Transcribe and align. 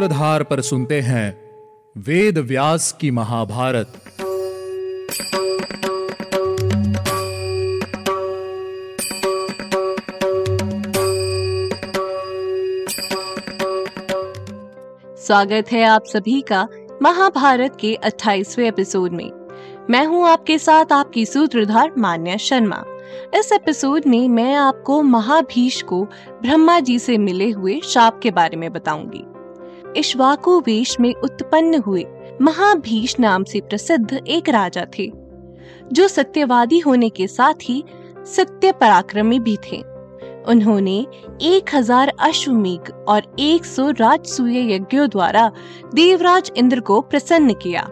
सूत्रधार 0.00 0.42
पर 0.42 0.60
सुनते 0.60 1.00
हैं 1.00 1.50
वेद 1.96 2.38
व्यास 2.38 2.92
की 3.00 3.10
महाभारत। 3.10 3.86
स्वागत 15.18 15.72
है 15.72 15.84
आप 15.84 16.04
सभी 16.04 16.40
का 16.40 16.68
महाभारत 17.02 17.76
के 17.80 17.98
28वें 18.04 18.68
एपिसोड 18.68 19.12
में। 19.12 19.30
मैं 19.90 20.06
हूँ 20.06 20.26
आपके 20.28 20.58
साथ 20.58 20.92
आपकी 20.92 21.26
सूत्रधार 21.26 21.92
मान्या 21.98 22.36
शर्मा। 22.36 22.84
इस 23.34 23.52
एपिसोड 23.52 24.02
में 24.06 24.28
मैं 24.28 24.54
आपको 24.54 25.02
महाभीष 25.02 25.82
को 25.82 26.04
ब्रह्मा 26.42 26.80
जी 26.80 26.98
से 26.98 27.18
मिले 27.18 27.50
हुए 27.50 27.80
शाप 27.84 28.20
के 28.22 28.30
बारे 28.30 28.56
में 28.56 28.72
बताऊँगी। 28.72 29.24
इश्वाकु 29.96 30.58
वेश 30.60 30.98
में 31.00 31.14
उत्पन्न 31.14 31.80
हुए। 31.82 32.04
महाभीष 32.40 33.18
नाम 33.20 33.44
से 33.44 33.60
प्रसिद्ध 33.60 34.12
एक 34.12 34.48
राजा 34.48 34.86
थे, 34.98 35.10
जो 35.92 36.08
सत्यवादी 36.08 36.78
होने 36.78 37.08
के 37.08 37.26
साथ 37.26 37.54
ही 37.62 37.82
सत्य 38.26 38.72
पराक्रमी 38.72 39.38
भी 39.38 39.56
थे। 39.64 39.82
उन्होंने 40.48 40.98
एक 41.42 41.74
हज़ार 41.74 42.12
अश्वमेघ 42.20 42.90
और 43.08 43.34
एक 43.38 43.64
सौ 43.64 43.88
राजसूय 43.90 44.74
यज्ञों 44.74 45.08
द्वारा 45.08 45.50
देवराज 45.94 46.50
इंद्र 46.56 46.80
को 46.80 47.00
प्रसन्न 47.00 47.54
किया 47.54 47.82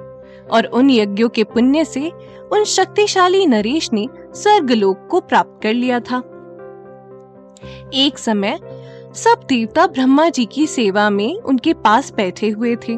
और 0.53 0.67
उन 0.67 0.91
यज्ञों 0.91 1.28
के 1.28 1.45
पुण्य 1.45 1.84
से 1.84 2.11
उन 2.53 2.65
शक्तिशाली 2.65 3.45
नरेश 3.47 3.92
ने 3.92 4.06
स्वर्गलोक 4.34 5.06
को 5.11 5.20
प्राप्त 5.20 5.59
कर 5.62 5.73
लिया 5.73 6.00
था। 6.00 6.19
एक 7.94 8.19
समय 8.19 8.59
सब 9.24 9.41
देवता 9.48 9.86
ब्रह्मा 9.86 10.28
जी 10.28 10.44
की 10.44 10.66
सेवा 10.66 11.11
में 11.11 11.36
उनके 11.36 11.72
पास 11.74 12.12
बैठे 12.16 12.48
हुए 12.48 12.77
थे। 12.77 12.94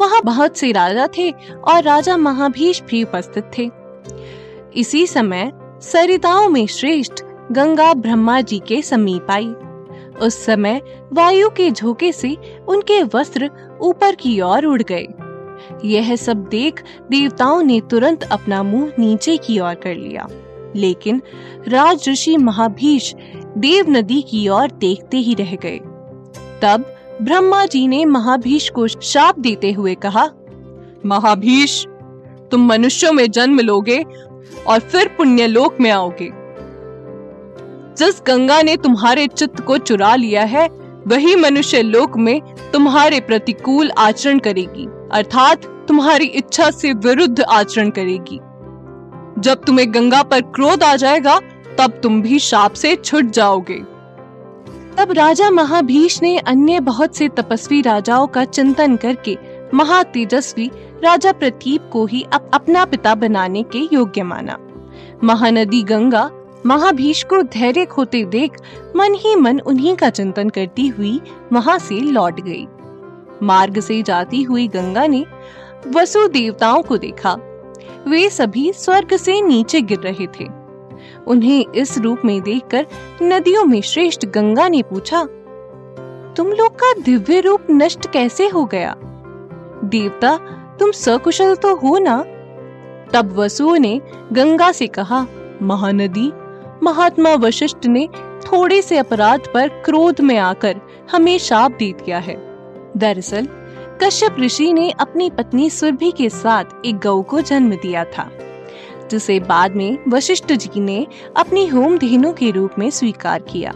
वहाँ 0.00 0.22
बहुत 0.24 0.56
से 0.56 0.72
राजा 0.72 1.08
थे 1.18 1.30
और 1.68 1.82
राजा 1.82 2.16
महाभीष 2.16 2.82
भी 2.82 3.02
उपस्थित 3.04 3.50
थे। 3.58 3.70
इसी 4.80 5.06
समय 5.06 5.52
सरिताओं 5.82 6.48
में 6.48 6.66
श्रेष्ठ 6.66 7.22
गंगा 7.52 7.94
ब्रह्मा 7.94 8.40
जी 8.40 8.58
के 8.58 8.82
समीप 8.82 9.26
आई। 9.30 9.48
उस 10.20 10.44
समय 10.44 10.80
वायु 11.12 11.50
के 11.50 11.70
झोंके 11.70 12.12
से 12.12 12.36
उनके 12.68 13.02
वस्त्र 13.02 13.50
ऊपर 13.80 14.14
की 14.14 14.40
ओर 14.40 14.64
उड़ 14.64 14.82
गए। 14.82 15.06
यह 15.84 16.16
सब 16.16 16.36
देख 16.36 16.82
देवताओं 17.10 17.62
ने 17.62 17.80
तुरंत 17.80 18.22
अपना 18.22 18.62
मुँह 18.62 18.92
नीचे 18.98 19.36
की 19.36 19.58
ओर 19.58 19.74
कर 19.74 19.94
लिया। 19.94 20.28
लेकिन 20.76 21.22
राज 21.68 22.08
ऋषि 22.08 22.36
महाभीष 22.36 23.14
देव 23.58 23.90
नदी 23.90 24.22
की 24.22 24.48
ओर 24.48 24.70
देखते 24.70 25.16
ही 25.16 25.34
रह 25.34 25.54
गए। 25.54 25.78
तब 26.62 26.84
ब्रह्मा 27.22 27.66
जी 27.66 27.88
ने 27.88 28.04
महाभीष 28.04 28.68
को 28.70 28.86
शाप 28.88 29.38
देते 29.38 29.72
हुए 29.72 29.94
कहा, 29.94 30.28
महाभीष, 31.06 31.86
तुम 32.50 32.66
मनुष्यों 32.66 33.12
में 33.12 33.30
जन्म 33.30 33.60
लोगे 33.60 34.04
और 34.66 34.78
फिर 34.78 35.08
पुण्य 35.08 35.46
लोक 35.46 35.76
में 35.80 35.90
आओगे। 35.90 36.30
जिस 37.98 38.22
गंगा 38.26 38.62
ने 38.62 38.76
तुम्हारे 38.76 39.26
चित्त 39.26 39.60
को 39.60 39.78
चुरा 39.78 40.14
लिया 40.14 40.42
है, 40.42 40.68
वही 41.06 41.36
मनुष्य 41.36 41.82
लोक 41.82 42.16
में 42.16 42.40
तुम्हारे 42.72 43.20
प्रतिकूल 43.20 43.90
आचरण 43.98 44.38
करेगी, 44.38 44.86
अर्थात 45.12 45.64
तुम्हारी 45.88 46.24
इच्छा 46.24 46.70
से 46.70 46.92
विरुद्ध 46.92 47.40
आचरण 47.40 47.90
करेगी। 47.90 48.38
जब 49.38 49.64
तुम्हें 49.66 49.94
गंगा 49.94 50.22
पर 50.22 50.40
क्रोध 50.40 50.82
आ 50.82 50.96
जाएगा 50.96 51.38
तब 51.82 51.90
तुम 52.02 52.22
भी 52.22 52.38
शाप 52.38 52.72
से 52.72 52.96
छुट 52.96 53.24
जाओगे। 53.24 53.78
तब 54.96 55.12
राजा 55.12 55.50
महाभीष 55.50 56.22
ने 56.22 56.38
अन्य 56.38 56.80
बहुत 56.80 57.16
से 57.16 57.28
तपस्वी 57.28 57.82
राजाओं 57.82 58.26
का 58.26 58.44
चिंतन 58.44 58.96
करके 58.96 59.38
महातेजस्वी 59.74 60.70
राजा 61.04 61.32
प्रतीप 61.32 61.90
को 61.92 62.06
ही 62.06 62.22
अप, 62.32 62.50
अपना 62.54 62.84
पिता 62.84 63.14
बनाने 63.14 63.62
के 63.62 63.88
योग्य 63.92 64.22
माना। 64.22 64.58
महानदी 65.24 65.82
गंगा 65.82 66.30
महाभीष 66.66 67.22
को 67.22 67.42
धैर्य 67.42 67.84
खोते 67.84 68.24
देख 68.24 68.52
मन 68.96 69.14
ही 69.14 69.36
मन 69.36 69.60
उन्हीं 69.60 69.96
का 69.96 70.10
चिंतन 70.10 70.48
करती 70.48 70.88
हुई 70.88 71.20
वहाँ 71.52 71.78
से 71.78 72.00
लौट 72.00 72.40
गई। 72.40 72.66
मार्ग 73.42 73.80
से 73.80 74.02
जाती 74.02 74.42
हुई 74.42 74.68
गंगा 74.68 75.06
ने 75.06 75.26
वसु 75.88 76.28
देवताओं 76.28 76.82
को 76.82 76.96
देखा। 76.96 77.36
वे 78.08 78.30
सभी 78.30 78.72
स्वर्ग 78.72 79.16
से 79.16 79.40
नीचे 79.40 79.80
गिर 79.80 79.98
रहे 79.98 80.26
थे। 80.26 80.61
उन्हें 81.28 81.66
इस 81.74 81.98
रूप 81.98 82.18
में 82.24 82.42
देखकर 82.42 82.86
नदियों 83.22 83.64
में 83.64 83.80
श्रेष्ठ 83.80 84.26
गंगा 84.26 84.68
ने 84.68 84.82
पूछा, 84.82 85.22
तुम 86.36 86.46
लोग 86.46 86.74
का 86.74 86.92
दिव्य 86.92 87.40
रूप 87.40 87.60
नष्ट 87.70 88.10
कैसे 88.10 88.48
हो 88.48 88.64
गया? 88.64 88.96
देवता, 89.84 90.36
तुम 90.80 90.90
सकुशल 90.90 91.54
तो 91.54 91.76
हो 91.76 91.98
ना? 91.98 92.24
तब 93.12 93.34
वसुओं 93.36 93.76
ने 93.76 94.00
गंगा 94.32 94.72
से 94.72 94.86
कहा, 94.86 95.26
महानदी, 95.62 96.32
महात्मा 96.82 97.34
वशिष्ठ 97.34 97.86
ने 97.86 98.08
थोड़े 98.40 98.82
से 98.82 98.98
अपराध 98.98 99.40
पर 99.54 99.68
क्रोध 99.68 100.20
में 100.20 100.38
आकर 100.38 100.80
हमें 101.12 101.38
शाप 101.38 101.72
दे 101.72 101.92
दिया 101.92 102.18
है। 102.18 102.34
दरअसल, 102.96 103.48
कश्यप 104.02 104.36
ऋषि 104.40 104.72
ने 104.72 104.90
अपनी 104.90 105.30
पत्नी 105.30 105.70
सुरभि 105.70 106.10
के 106.10 106.28
साथ 106.28 106.64
एक 106.84 106.98
गौ 106.98 107.22
को 107.22 107.40
जन्म 107.40 107.70
दिया 107.70 108.04
था। 108.04 108.30
जिसे 109.12 109.38
बाद 109.40 109.76
में 109.76 109.98
वशिष्ठ 110.08 110.52
जी 110.52 110.80
ने 110.80 111.06
अपनी 111.36 111.66
होम 111.66 111.98
धेनु 111.98 112.32
के 112.32 112.50
रूप 112.50 112.78
में 112.78 112.90
स्वीकार 112.90 113.42
किया। 113.42 113.72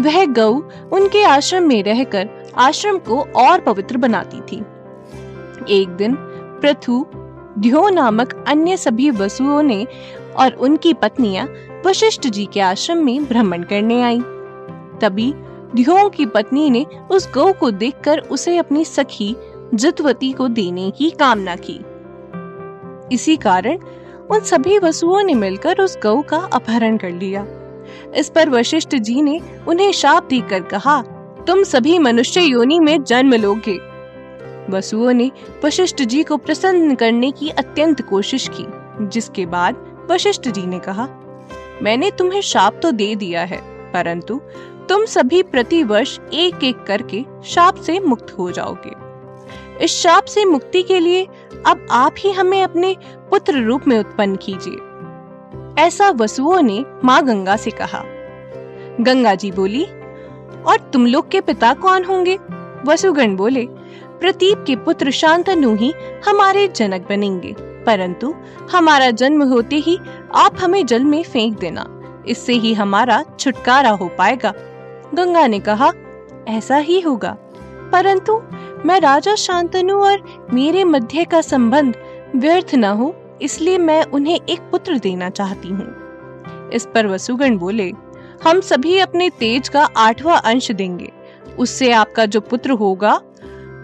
वह 0.00 0.24
गौ 0.26 0.50
उनके 0.92 1.24
आश्रम 1.24 1.68
में 1.68 1.82
रहकर 1.82 2.28
आश्रम 2.58 2.98
को 2.98 3.20
और 3.36 3.60
पवित्र 3.60 3.96
बनाती 3.96 4.40
थी। 4.40 4.56
एक 5.80 5.88
दिन 5.88 6.16
पृथु 6.62 7.06
ध्यो 7.58 7.88
नामक 7.88 8.44
अन्य 8.48 8.76
सभी 8.76 9.10
वसुओं 9.10 9.62
ने 9.62 9.86
और 10.36 10.52
उनकी 10.52 10.92
पत्नियाँ 10.94 11.46
वशिष्ठ 11.86 12.26
जी 12.26 12.46
के 12.52 12.60
आश्रम 12.60 13.04
में 13.04 13.24
भ्रमण 13.24 13.62
करने 13.62 14.02
आई। 14.02 14.20
तभी 15.00 15.32
ध्यो 15.74 16.08
की 16.08 16.26
पत्नी 16.26 16.70
ने 16.70 16.86
उस 17.10 17.28
गौ 17.34 17.52
को 17.52 17.70
देखकर 17.70 18.18
उसे 18.18 18.56
अपनी 18.56 18.84
सखी 18.84 19.34
जितवती 19.74 20.32
को 20.32 20.48
देने 20.48 20.90
की 20.90 21.10
कामना 21.10 21.56
की। 21.56 21.80
इसी 23.14 23.36
कारण 23.36 23.78
उन 24.30 24.40
सभी 24.40 24.78
वसुओं 24.78 25.22
ने 25.22 25.34
मिलकर 25.34 25.80
उस 25.80 25.96
गौ 26.02 26.20
का 26.22 26.38
अपहरण 26.52 26.96
कर 26.96 27.10
लिया। 27.10 27.44
इस 28.16 28.28
पर 28.28 28.48
वशिष्ठ 28.50 28.94
जी 28.96 29.22
ने 29.22 29.40
उन्हें 29.68 29.90
शाप 29.92 30.24
देकर 30.24 30.62
कहा, 30.62 31.00
तुम 31.46 31.62
सभी 31.62 31.98
मनुष्य 31.98 32.40
योनि 32.40 32.78
में 32.78 33.02
जन्म 33.04 33.34
लोगे। 33.34 33.78
वसुओं 34.70 35.12
ने 35.12 35.30
वशिष्ठ 35.64 36.02
जी 36.02 36.22
को 36.22 36.36
प्रसन्न 36.36 36.94
करने 36.94 37.30
की 37.30 37.48
अत्यंत 37.48 38.02
कोशिश 38.02 38.48
की, 38.48 38.66
जिसके 39.06 39.46
बाद 39.46 39.86
वशिष्ठ 40.10 40.48
जी 40.48 40.66
ने 40.66 40.78
कहा, 40.78 41.08
मैंने 41.82 42.10
तुम्हें 42.10 42.40
शाप 42.40 42.80
तो 42.82 42.90
दे 42.92 43.14
दिया 43.14 43.42
है, 43.42 43.60
परंतु 43.92 44.40
तुम 44.88 45.04
सभी 45.04 45.42
प्रति 45.42 45.82
वर्ष 45.82 46.18
एक 46.32 46.64
एक 46.64 46.84
करके 46.84 47.24
शाप 47.44 47.76
से 47.76 47.98
मुक्त 48.00 48.34
हो 48.38 48.50
जाओगे। 48.50 48.94
इस 49.84 49.90
शाप 49.92 50.24
से 50.24 50.44
मुक्ति 50.44 50.82
के 50.82 50.98
लिए 50.98 51.26
अब 51.66 51.86
आप 51.90 52.14
ही 52.18 52.32
हमें 52.32 52.62
अपने 52.62 52.96
पुत्र 53.30 53.62
रूप 53.62 53.88
में 53.88 53.98
उत्पन्न 53.98 54.36
कीजिए। 54.36 55.84
ऐसा 55.84 56.10
वसुओं 56.10 56.62
ने 56.62 56.84
माँ 57.04 57.22
गंगा 57.24 57.56
से 57.56 57.70
कहा। 57.70 58.02
गंगा 59.00 59.34
जी 59.34 59.50
बोली, 59.50 59.84
और 60.66 60.90
तुम 60.92 61.06
लोग 61.06 61.30
के 61.30 61.40
पिता 61.40 61.74
कौन 61.74 62.04
होंगे? 62.04 62.38
वसुगण 62.86 63.36
बोले, 63.36 63.66
प्रतीप 64.20 64.64
के 64.66 64.76
पुत्र 64.76 65.10
शांतनु 65.10 65.74
ही 65.76 65.92
हमारे 66.28 66.68
जनक 66.68 67.08
बनेंगे, 67.08 67.54
परंतु 67.58 68.34
हमारा 68.72 69.10
जन्म 69.10 69.42
होते 69.42 69.76
ही 69.76 69.98
आप 70.34 70.56
हमें 70.60 70.86
जल 70.86 71.04
में 71.04 71.22
फेंक 71.22 71.58
देना। 71.58 71.86
इससे 72.28 72.52
ही 72.52 72.74
हमारा 72.74 73.24
छुटकारा 73.38 73.90
हो 73.90 74.08
पाएगा। 74.08 74.52
गंगा 75.14 75.46
ने 75.46 75.60
कहा, 75.60 75.92
ऐसा 76.48 76.76
ही 76.76 77.00
होगा। 77.00 77.36
परंतु 77.92 78.42
मैं 78.86 79.00
राजा 79.00 79.34
शांतनु 79.34 79.94
और 79.94 80.46
मेरे 80.52 80.84
मध्य 80.84 81.24
का 81.24 81.40
संबंध 81.40 81.94
व्यर्थ 82.36 82.74
न 82.74 82.84
हो, 82.84 83.16
इसलिए 83.42 83.78
मैं 83.78 84.04
उन्हें 84.04 84.40
एक 84.48 84.60
पुत्र 84.60 84.98
देना 84.98 85.30
चाहती 85.30 85.68
हूँ। 85.68 86.00
इस 86.70 86.88
पर 86.94 87.06
वसुगण 87.06 87.58
बोले, 87.58 87.92
हम 88.44 88.60
सभी 88.60 88.98
अपने 88.98 89.30
तेज 89.30 89.68
का 89.68 89.88
आठवां 89.96 90.40
अंश 90.40 90.70
देंगे। 90.70 91.12
उससे 91.58 91.92
आपका 91.92 92.26
जो 92.26 92.40
पुत्र 92.40 92.70
होगा, 92.70 93.20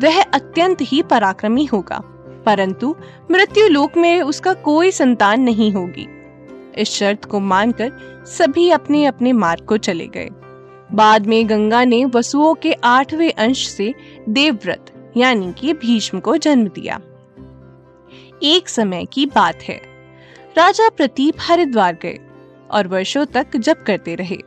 वह 0.02 0.22
अत्यंत 0.22 0.78
ही 0.82 1.02
पराक्रमी 1.02 1.64
होगा। 1.64 2.02
परंतु 2.46 2.96
मृत्यु 3.30 3.68
लोक 3.68 3.96
में 3.96 4.22
उसका 4.22 4.52
कोई 4.52 4.90
संतान 4.90 5.40
नहीं 5.40 5.72
होगी। 5.72 6.08
इस 6.78 6.90
शर्त 6.90 7.24
को 7.24 7.40
मानकर 7.40 7.92
सभी 8.26 8.70
अपने 8.70 9.06
अपने 9.06 9.32
मार्ग 9.32 9.64
को 9.64 9.76
चले 9.76 10.06
गए। 10.06 10.28
बाद 10.92 11.26
में 11.26 11.48
गंगा 11.48 11.84
ने 11.84 12.04
वसुओं 12.04 12.54
के 12.54 12.72
आठवें 12.72 13.32
अंश 13.32 13.68
से 13.68 13.94
देवव्रत, 14.28 15.12
यानी 15.16 15.52
कि 15.52 15.72
भीष्म 15.72 16.20
को 16.20 16.36
जन्म 16.36 16.68
दिया। 16.68 17.00
एक 18.42 18.68
समय 18.68 19.04
की 19.04 19.26
बात 19.26 19.62
है। 19.62 19.80
राजा 20.56 20.88
प्रतीप 20.88 21.34
हरिद्वार 21.40 21.98
गए 22.02 22.18
और 22.70 22.88
वर्षों 22.88 23.26
तक 23.26 23.56
जप 23.56 23.84
करते 23.86 24.14
रहे। 24.14 24.38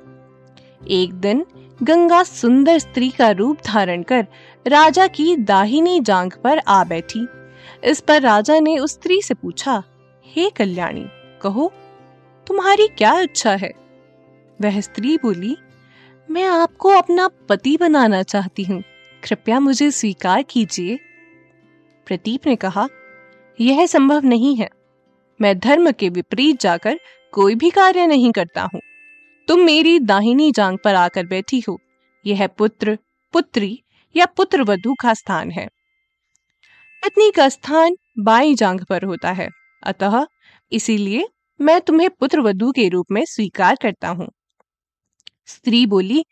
एक 0.87 1.13
दिन 1.13 1.45
गंगा 1.83 2.23
सुंदर 2.23 2.79
स्त्री 2.79 3.09
का 3.09 3.29
रूप 3.29 3.57
धारण 3.65 4.03
कर 4.03 4.27
राजा 4.67 5.07
की 5.07 5.35
दाहिनी 5.35 5.99
जांग 5.99 6.31
पर 6.43 6.59
आ 6.67 6.83
बैठी। 6.83 7.27
इस 7.83 7.99
पर 7.99 8.21
राजा 8.21 8.59
ने 8.59 8.77
उस 8.77 8.91
स्त्री 8.91 9.21
से 9.21 9.33
पूछा, 9.33 9.83
हे 10.25 10.49
कल्याणी, 10.49 11.05
कहो, 11.41 11.71
तुम्हारी 12.47 12.87
क्या 12.87 13.19
इच्छा 13.19 13.51
है? 13.51 13.71
वह 14.61 14.81
स्त्री 14.81 15.17
बोली 15.17 15.57
मैं 16.31 16.45
आपको 16.45 16.89
अपना 16.89 17.27
पति 17.27 17.77
बनाना 17.77 18.23
चाहती 18.23 18.63
हूँ। 18.63 18.83
कृपया 19.23 19.59
मुझे 19.59 19.91
स्वीकार 19.91 20.43
कीजिए। 20.43 20.99
प्रदीप 22.05 22.47
ने 22.47 22.55
कहा, 22.55 22.87
यह 23.61 23.85
संभव 23.85 24.25
नहीं 24.25 24.55
है। 24.55 24.69
मैं 25.41 25.59
धर्म 25.59 25.91
के 25.91 26.09
विपरीत 26.09 26.61
जाकर 26.61 26.99
कोई 27.31 27.55
भी 27.55 27.69
कार्य 27.69 28.07
नहीं 28.07 28.31
करता 28.31 28.61
हूँ। 28.61 28.81
तुम 29.47 29.59
मेरी 29.59 29.99
दाहिनी 29.99 30.51
जांग 30.51 30.77
पर 30.83 30.95
आकर 30.95 31.25
बैठी 31.25 31.63
हो। 31.69 31.79
यह 32.25 32.47
पुत्र, 32.47 32.97
पुत्री 33.33 33.83
या 34.15 34.25
पुत्र 34.25 34.63
वधु 34.63 34.95
का 35.01 35.13
स्थान 35.13 35.51
है। 35.51 35.67
पत्नी 37.03 37.31
का 37.31 37.49
स्थान 37.49 37.95
बाई 38.19 38.55
जांग 38.55 38.81
पर 38.89 39.03
होता 39.03 39.31
है। 39.31 39.49
अतः 39.83 40.27
इसीलिए 40.71 41.27
मैं 41.61 41.81
तुम्हें 41.81 42.09
पुत्र 42.09 42.41
वधु 42.41 42.71
के 42.71 42.89
रूप 42.89 43.05
में 43.11 43.25
स्वीकार 43.25 43.77
करता 43.81 44.07
हूँ। 44.07 44.29
स्त्री 45.49 45.85
बोली, 45.85 46.23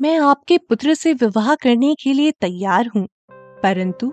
मैं 0.00 0.18
आपके 0.18 0.58
पुत्र 0.58 0.94
से 0.94 1.12
विवाह 1.12 1.54
करने 1.54 1.94
के 1.94 2.12
लिए 2.12 2.30
तैयार 2.40 2.90
हूँ, 2.96 3.06
परंतु 3.62 4.12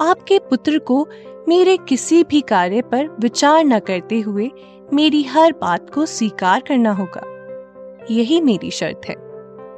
आपके 0.00 0.38
पुत्र 0.40 0.78
को 0.78 1.06
मेरे 1.48 1.76
किसी 1.88 2.22
भी 2.24 2.40
कार्य 2.40 2.82
पर 2.82 3.08
विचार 3.20 3.64
न 3.64 3.78
करते 3.78 4.20
हुए 4.20 4.50
मेरी 4.92 5.22
हर 5.22 5.52
बात 5.52 5.90
को 5.90 6.06
स्वीकार 6.06 6.62
करना 6.68 6.92
होगा। 6.92 7.22
यही 8.10 8.40
मेरी 8.40 8.70
शर्त 8.70 9.08
है। 9.08 9.14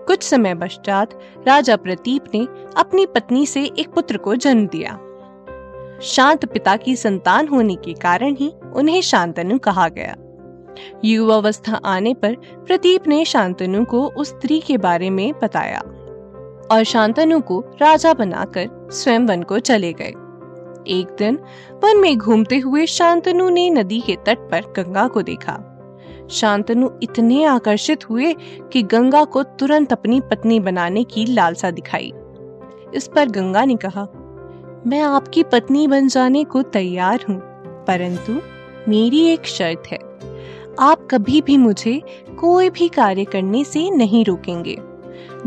कुछ 0.06 0.22
समय 0.22 0.54
पश्चात 0.54 1.18
राजा 1.46 1.76
प्रतीप 1.76 2.24
ने 2.34 2.46
अपनी 2.76 3.06
पत्नी 3.06 3.46
से 3.46 3.64
एक 3.78 3.92
पुत्र 3.94 4.16
को 4.16 4.34
जन्म 4.36 4.66
दिया। 4.66 4.98
शांत 6.02 6.44
पिता 6.44 6.76
की 6.76 6.96
संतान 6.96 7.48
होने 7.48 7.74
के 7.74 7.92
कारण 7.94 8.36
ही 8.36 8.52
उन्हें 8.74 9.00
शांतनु 9.02 9.58
कहा 9.58 9.88
गया। 9.88 10.14
युवावस्था 11.04 11.80
आने 11.84 12.14
पर 12.14 12.34
प्रदीप 12.66 13.06
ने 13.08 13.24
शांतनु 13.24 13.84
को 13.84 14.06
उस 14.06 14.28
स्त्री 14.28 14.60
के 14.60 14.76
बारे 14.78 15.10
में 15.10 15.32
बताया 15.42 15.80
और 16.70 16.84
शांतनु 16.84 17.40
को 17.40 17.60
राजा 17.80 18.12
बनाकर 18.14 18.88
स्वयं 18.92 19.26
वन 19.26 19.42
को 19.42 19.58
चले 19.58 19.92
गए। 19.92 20.12
एक 20.88 21.14
दिन 21.18 21.38
वन 21.84 21.98
में 21.98 22.16
घूमते 22.18 22.58
हुए 22.58 22.86
शांतनु 22.86 23.48
ने 23.48 23.68
नदी 23.70 24.00
के 24.00 24.16
तट 24.26 24.38
पर 24.50 24.72
गंगा 24.76 25.06
को 25.08 25.22
देखा। 25.22 25.58
शांतनु 26.30 26.90
इतने 27.02 27.44
आकर्षित 27.44 28.08
हुए 28.10 28.34
कि 28.72 28.82
गंगा 28.82 29.24
को 29.24 29.42
तुरंत 29.42 29.92
अपनी 29.92 30.20
पत्नी 30.20 30.60
बनाने 30.60 31.04
की 31.04 31.24
लालसा 31.26 31.70
दिखाई। 31.70 32.12
इस 32.94 33.10
पर 33.14 33.28
गंगा 33.28 33.64
ने 33.64 33.76
कहा, 33.76 34.06
मैं 34.86 35.00
आपकी 35.00 35.42
पत्नी 35.42 35.86
बन 35.86 36.08
जाने 36.08 36.44
को 36.44 36.62
तैयार 36.62 37.24
हूँ, 37.28 37.38
परंतु 37.86 38.40
मेरी 38.88 39.20
एक 39.28 39.46
शर्त 39.46 39.82
है। 39.86 39.98
आप 40.80 41.08
कभी 41.10 41.40
भी 41.40 41.56
मुझे 41.56 42.02
कोई 42.38 42.70
भी 42.70 42.88
कार्य 42.88 43.24
करने 43.24 43.64
से 43.64 43.90
नहीं 43.90 44.24
रोकेंगे। 44.24 44.78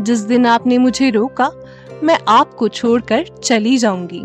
जिस 0.00 0.18
दिन 0.18 0.46
आपने 0.46 0.78
मुझे 0.78 1.10
रोका, 1.10 1.50
मैं 2.02 2.18
आपको 2.28 2.68
छोड़कर 2.68 3.26
चली 3.44 3.76
जाऊँगी। 3.76 4.22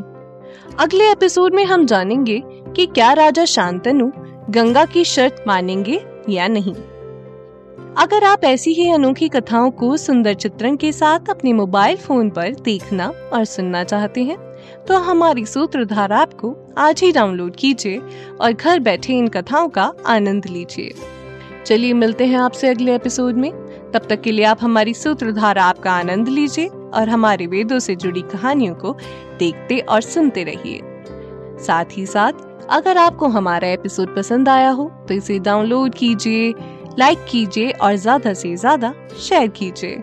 अगले 0.79 1.11
एपिसोड 1.11 1.53
में 1.53 1.65
हम 1.65 1.85
जानेंगे 1.85 2.43
कि 2.45 2.85
क्या 2.85 3.13
राजा 3.13 3.45
शांतनु 3.45 4.11
गंगा 4.49 4.85
की 4.85 5.03
शर्त 5.03 5.43
मानेंगे 5.47 6.05
या 6.29 6.47
नहीं। 6.47 6.75
अगर 7.97 8.23
आप 8.23 8.43
ऐसी 8.43 8.73
ही 8.73 8.91
अनोखी 8.91 9.29
कथाओं 9.29 9.71
को 9.71 9.97
सुंदर 9.97 10.33
चित्रण 10.33 10.75
के 10.75 10.91
साथ 10.91 11.19
अपने 11.29 11.53
मोबाइल 11.53 11.97
फ़ोन 11.97 12.29
पर 12.29 12.53
देखना 12.53 13.13
और 13.33 13.45
सुनना 13.45 13.83
चाहते 13.83 14.23
हैं 14.23 14.50
तो 14.87 14.97
हमारी 14.99 15.45
सूत्रधार 15.45 16.11
ऐप 16.11 16.33
को 16.33 16.55
आज 16.77 17.01
ही 17.01 17.11
डाउनलोड 17.11 17.55
कीजिए 17.55 18.01
और 18.41 18.53
घर 18.53 18.79
बैठे 18.79 19.13
इन 19.13 19.27
कथाओं 19.27 19.69
का 19.69 19.91
आनंद 20.07 20.45
लीजिए। 20.45 20.93
चलिए 21.65 21.93
मिलते 21.93 22.25
हैं 22.25 22.37
आपसे 22.37 22.67
अगले 22.67 22.95
एपिसोड 22.95 23.35
में। 23.35 23.51
तब 23.93 24.05
तक 24.09 24.21
के 24.21 24.31
लिए 24.31 24.45
आप 24.45 24.57
हमारी 24.61 24.93
सूत्रधार 24.93 25.57
ऐप 25.59 25.79
का 25.79 25.91
आनंद 25.91 26.27
लीजिए 26.29 26.67
और 26.67 27.09
हमारे 27.09 27.47
वेदों 27.47 27.79
से 27.79 27.95
जुड़ी 27.95 28.21
कहानियों 28.23 28.75
को 28.75 28.95
देखते 29.39 29.79
और 29.79 30.01
सुनते 30.01 30.43
रहिए। 30.43 30.79
साथ 31.65 31.97
ही 31.97 32.05
साथ, 32.05 32.33
अगर 32.69 32.97
आपको 32.97 33.27
हमारा 33.29 33.67
एपिसोड 33.67 34.15
पसंद 34.15 34.49
आया 34.49 34.69
हो 34.69 34.91
तो 35.07 35.13
इसे 35.13 35.39
डाउनलोड 35.39 35.95
कीजिए 35.95 36.53
लाइक 36.99 37.25
कीजिए 37.29 37.69
और 37.71 37.95
ज़्यादा 37.95 38.33
से 38.33 38.55
ज़्यादा 38.55 38.93
शेयर 39.19 39.47
कीजिए। 39.49 40.01